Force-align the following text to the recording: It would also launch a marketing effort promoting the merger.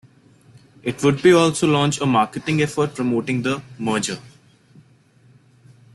It 0.81 1.03
would 1.03 1.23
also 1.27 1.67
launch 1.67 2.01
a 2.01 2.07
marketing 2.07 2.59
effort 2.63 2.95
promoting 2.95 3.43
the 3.43 3.61
merger. 3.77 4.17